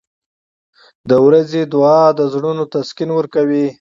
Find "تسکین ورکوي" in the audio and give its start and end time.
2.73-3.65